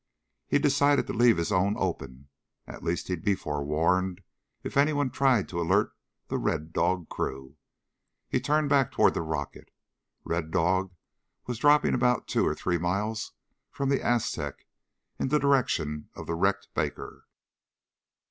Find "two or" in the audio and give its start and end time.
12.27-12.55